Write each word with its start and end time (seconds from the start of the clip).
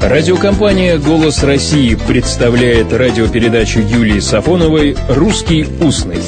Радиокомпания 0.00 0.96
«Голос 0.96 1.42
России» 1.42 1.96
представляет 1.96 2.92
радиопередачу 2.92 3.80
Юлии 3.80 4.20
Сафоновой 4.20 4.96
«Русский 5.08 5.66
устный». 5.80 6.22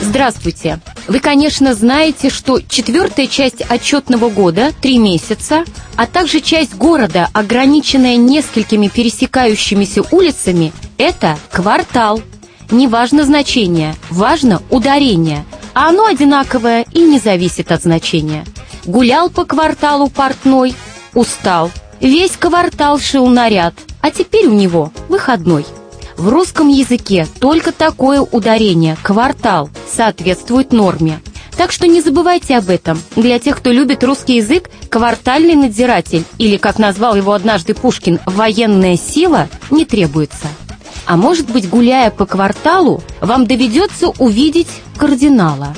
Здравствуйте! 0.00 0.78
Вы, 1.08 1.18
конечно, 1.18 1.74
знаете, 1.74 2.30
что 2.30 2.60
четвертая 2.60 3.26
часть 3.26 3.62
отчетного 3.68 4.30
года, 4.30 4.72
три 4.80 4.98
месяца, 4.98 5.64
а 5.96 6.06
также 6.06 6.40
часть 6.40 6.76
города, 6.76 7.28
ограниченная 7.32 8.16
несколькими 8.16 8.86
пересекающимися 8.86 10.02
улицами, 10.12 10.72
это 10.98 11.36
квартал. 11.50 12.22
Не 12.70 12.86
важно 12.86 13.24
значение, 13.24 13.96
важно 14.08 14.62
ударение, 14.70 15.44
а 15.74 15.88
оно 15.88 16.06
одинаковое 16.06 16.86
и 16.92 17.00
не 17.00 17.18
зависит 17.18 17.72
от 17.72 17.82
значения. 17.82 18.44
Гулял 18.86 19.30
по 19.30 19.44
кварталу 19.44 20.08
портной, 20.08 20.74
устал, 21.12 21.72
весь 22.00 22.36
квартал 22.36 23.00
шил 23.00 23.26
наряд, 23.26 23.74
а 24.00 24.12
теперь 24.12 24.46
у 24.46 24.52
него 24.52 24.92
выходной. 25.08 25.66
В 26.16 26.28
русском 26.28 26.68
языке 26.68 27.26
только 27.40 27.72
такое 27.72 28.20
ударение 28.20 28.96
«квартал» 29.02 29.68
соответствует 29.92 30.72
норме. 30.72 31.20
Так 31.56 31.72
что 31.72 31.86
не 31.86 32.00
забывайте 32.00 32.56
об 32.56 32.70
этом. 32.70 32.98
Для 33.16 33.38
тех, 33.38 33.58
кто 33.58 33.72
любит 33.72 34.04
русский 34.04 34.36
язык, 34.36 34.70
квартальный 34.88 35.54
надзиратель, 35.54 36.24
или, 36.38 36.56
как 36.56 36.78
назвал 36.78 37.16
его 37.16 37.32
однажды 37.32 37.74
Пушкин, 37.74 38.20
военная 38.24 38.96
сила, 38.96 39.48
не 39.70 39.84
требуется. 39.84 40.46
А 41.06 41.16
может 41.16 41.50
быть, 41.50 41.68
гуляя 41.68 42.10
по 42.10 42.24
кварталу, 42.24 43.02
вам 43.20 43.46
доведется 43.46 44.08
увидеть 44.18 44.68
кардинала. 44.96 45.74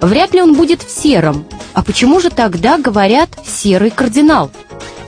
Вряд 0.00 0.34
ли 0.34 0.42
он 0.42 0.54
будет 0.54 0.82
в 0.82 0.90
сером. 0.90 1.46
А 1.74 1.82
почему 1.82 2.20
же 2.20 2.30
тогда 2.30 2.78
говорят 2.78 3.30
«серый 3.46 3.90
кардинал»? 3.90 4.50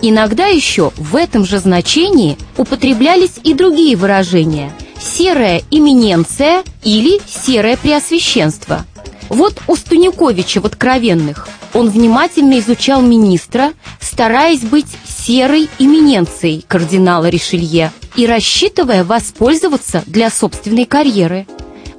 Иногда 0.02 0.46
еще 0.46 0.92
в 0.96 1.14
этом 1.14 1.44
же 1.44 1.58
значении 1.58 2.38
употреблялись 2.56 3.38
и 3.42 3.54
другие 3.54 3.96
выражения 3.96 4.72
«серая 5.00 5.62
имененция» 5.70 6.64
или 6.82 7.20
«серое 7.26 7.76
преосвященство». 7.76 8.84
Вот 9.28 9.60
у 9.68 9.76
Станюковича 9.76 10.60
в 10.60 10.66
«Откровенных» 10.66 11.48
он 11.72 11.88
внимательно 11.88 12.58
изучал 12.58 13.00
министра, 13.00 13.72
стараясь 14.00 14.62
быть 14.62 14.88
серой 15.06 15.68
имененцией 15.78 16.64
кардинала 16.66 17.28
Ришелье 17.28 17.92
и 18.16 18.26
рассчитывая 18.26 19.04
воспользоваться 19.04 20.02
для 20.06 20.30
собственной 20.30 20.84
карьеры. 20.84 21.46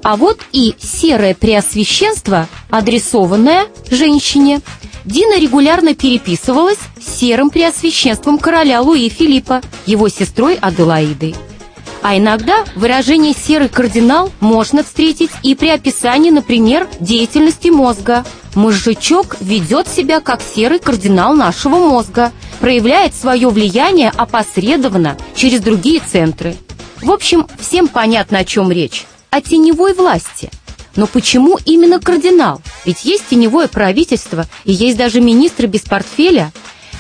А 0.04 0.16
вот 0.16 0.40
и 0.52 0.76
серое 0.80 1.36
преосвященство, 1.36 2.48
адресованное 2.70 3.68
женщине, 3.90 4.62
Дина 5.06 5.40
регулярно 5.40 5.96
переписывалась 5.96 6.78
с 7.00 7.20
серым 7.20 7.50
преосвященством 7.50 8.38
короля 8.38 8.82
Луи 8.82 9.10
Филиппа, 9.10 9.62
его 9.86 10.10
сестрой 10.10 10.56
Аделаидой. 10.56 11.36
А 12.04 12.18
иногда 12.18 12.66
выражение 12.76 13.34
«серый 13.34 13.70
кардинал» 13.70 14.32
можно 14.40 14.84
встретить 14.84 15.30
и 15.44 15.54
при 15.54 15.70
описании, 15.70 16.32
например, 16.32 16.88
деятельности 17.00 17.70
мозга. 17.70 18.26
Мозжечок 18.56 19.38
ведет 19.40 19.88
себя 19.88 20.20
как 20.20 20.42
серый 20.42 20.80
кардинал 20.80 21.36
нашего 21.36 21.76
мозга, 21.76 22.32
проявляет 22.60 23.14
свое 23.14 23.50
влияние 23.50 24.12
опосредованно 24.16 25.16
через 25.36 25.62
другие 25.62 26.02
центры. 26.06 26.56
В 27.02 27.12
общем, 27.12 27.48
всем 27.60 27.88
понятно, 27.88 28.40
о 28.40 28.46
чем 28.46 28.72
речь. 28.72 29.06
О 29.34 29.40
теневой 29.40 29.94
власти– 29.94 30.50
но 30.98 31.08
почему 31.08 31.58
именно 31.66 32.02
кардинал? 32.02 32.62
Ведь 32.84 33.06
есть 33.06 33.30
теневое 33.30 33.70
правительство 33.70 34.46
и 34.66 34.74
есть 34.74 34.98
даже 34.98 35.22
министры 35.22 35.68
без 35.68 35.84
портфеля. 35.84 36.52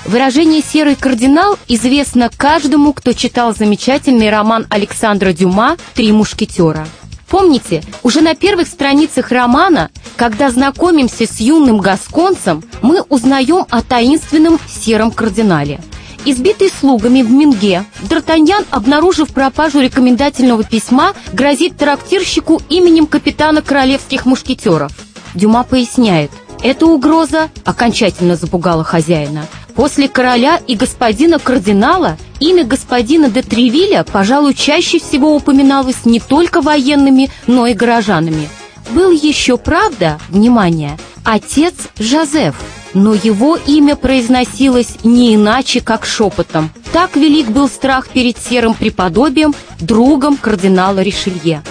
Выражение 0.06 0.62
«серый 0.62 0.96
кардинал» 0.96 1.58
известно 1.68 2.30
каждому, 2.36 2.94
кто 2.94 3.12
читал 3.12 3.54
замечательный 3.54 4.30
роман 4.30 4.66
Александра 4.70 5.34
Дюма 5.34 5.76
«Три 5.94 6.14
мушкетера». 6.14 6.88
Помните, 7.28 7.84
уже 8.02 8.22
на 8.22 8.34
первых 8.34 8.70
страницах 8.70 9.32
романа, 9.32 9.90
когда 10.16 10.50
знакомимся 10.52 11.26
с 11.26 11.42
юным 11.42 11.80
гасконцем, 11.80 12.64
мы 12.82 13.02
узнаем 13.02 13.66
о 13.70 13.82
таинственном 13.82 14.58
сером 14.70 15.12
кардинале– 15.12 15.82
Избитый 16.24 16.70
слугами 16.70 17.24
в 17.24 17.32
Минге, 17.32 17.84
Д'Артаньян, 18.04 18.66
обнаружив 18.70 19.34
пропажу 19.34 19.80
рекомендательного 19.80 20.64
письма, 20.64 21.14
грозит 21.34 21.78
трактирщику 21.78 22.62
именем 22.70 23.08
капитана 23.08 23.64
королевских 23.64 24.28
мушкетеров. 24.28 24.92
Дюма 25.34 25.64
поясняет, 25.64 26.30
эта 26.62 26.86
угроза 26.86 27.50
окончательно 27.66 28.36
запугала 28.36 28.84
хозяина. 28.84 29.48
После 29.74 30.08
короля 30.08 30.60
и 30.68 30.76
господина 30.76 31.40
кардинала 31.40 32.18
имя 32.40 32.66
господина 32.66 33.30
де 33.30 33.42
Тревиля, 33.42 34.04
пожалуй, 34.04 34.54
чаще 34.54 35.00
всего 35.00 35.36
упоминалось 35.36 36.06
не 36.06 36.20
только 36.20 36.62
военными, 36.62 37.32
но 37.48 37.66
и 37.66 37.74
горожанами. 37.74 38.48
Был 38.92 39.10
еще, 39.10 39.58
правда, 39.58 40.20
внимание, 40.30 41.00
отец 41.24 41.74
Жозеф– 41.98 42.56
но 42.94 43.14
его 43.14 43.58
имя 43.58 43.96
произносилось 43.96 44.98
не 45.04 45.36
иначе, 45.36 45.82
как 45.82 46.06
шепотом. 46.06 46.72
Так 46.94 47.16
велик 47.16 47.50
был 47.50 47.68
страх 47.68 48.10
перед 48.10 48.38
серым 48.38 48.74
преподобием, 48.74 49.56
другом 49.80 50.38
кардинала 50.38 51.00
Ришелье. 51.00 51.64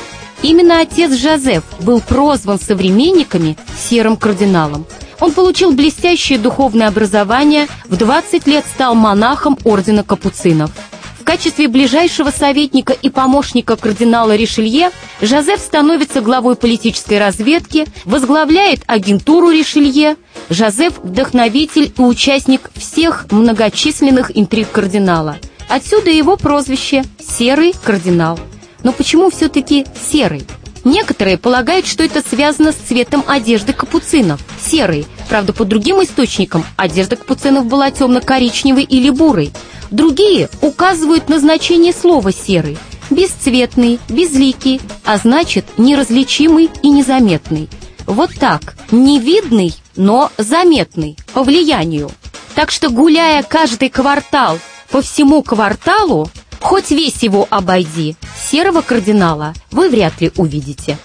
Именно 0.42 0.80
отец 0.80 1.12
Жозеф 1.12 1.62
был 1.80 2.00
прозван 2.00 2.59
современниками 2.59 3.59
серым 3.78 4.16
кардиналом. 4.16 4.86
Он 5.20 5.32
получил 5.32 5.72
блестящее 5.72 6.38
духовное 6.38 6.88
образование, 6.88 7.66
в 7.84 7.97
20 7.97 8.47
лет 8.47 8.64
стал 8.75 8.94
монахом 8.94 9.59
ордена 9.64 10.03
капуцинов– 10.03 10.70
в 11.20 11.25
качестве 11.25 11.69
ближайшего 11.69 12.30
советника 12.30 12.94
и 12.94 13.10
помощника 13.10 13.76
кардинала 13.76 14.34
Ришелье 14.34 14.91
Жозеф 15.20 15.60
становится 15.60 16.22
главой 16.22 16.56
политической 16.56 17.19
разведки, 17.19 17.86
возглавляет 18.06 18.80
агентуру 18.86 19.50
Ришелье. 19.50 20.16
Жозеф– 20.50 20.99
вдохновитель 21.05 21.93
и 21.97 22.03
участник 22.03 22.72
всех 22.75 23.27
многочисленных 23.31 24.37
интриг 24.37 24.72
кардинала. 24.72 25.38
Отсюда 25.69 26.11
его 26.11 26.37
прозвище 26.37 27.05
«Серый 27.21 27.72
кардинал». 27.84 28.38
Но 28.83 28.93
почему 28.93 29.31
все-таки 29.31 29.87
«серый»? 30.10 30.43
Некоторые 30.83 31.39
полагают, 31.39 31.87
что 31.87 32.03
это 32.03 32.21
связано 32.28 32.72
с 32.72 32.77
цветом 32.77 33.22
одежды 33.28 33.72
капуцинов. 33.72 34.41
Серый. 34.60 35.06
Правда, 35.28 35.53
по 35.53 35.65
другим 35.65 36.03
источникам 36.03 36.65
одежда 36.77 37.15
капуцинов 37.15 37.66
была 37.66 37.93
темно-коричневой 37.93 38.83
или 38.83 39.10
бурой. 39.10 39.53
Другие 39.93 40.49
указывают 40.62 41.28
на 41.28 41.39
значение 41.39 41.93
слова 41.93 42.33
«серый»– 42.33 42.77
бесцветный, 43.10 44.00
безликий, 44.09 44.81
а 45.05 45.16
значит 45.16 45.65
неразличимый 45.78 46.71
и 46.83 46.91
незаметный. 46.91 47.69
Вот 48.06 48.31
так, 48.34 48.75
невидный, 48.91 49.75
но 50.00 50.33
заметный, 50.38 51.19
по 51.34 51.43
влиянию. 51.44 52.11
Так 52.55 52.71
что 52.71 52.88
гуляя 52.88 53.43
каждый 53.43 53.91
квартал 53.91 54.59
по 54.91 55.03
всему 55.03 55.43
кварталу, 55.43 56.31
хоть 56.59 56.91
весь 56.91 57.22
его 57.22 57.47
обойди, 57.50 58.16
серого 58.50 58.81
кардинала 58.81 59.53
вы 59.71 59.91
вряд 59.91 60.19
ли 60.22 60.33
увидите. 60.37 60.97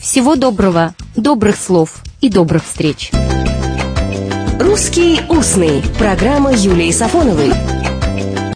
Всего 0.00 0.34
доброго, 0.34 0.96
добрых 1.14 1.56
слов 1.56 2.02
и 2.20 2.28
добрых 2.28 2.64
встреч. 2.64 3.12
«Русский 4.58 5.20
устный»– 5.28 5.82
программа 5.98 6.52
Юлии 6.52 6.90
Сафоновой– 6.90 7.52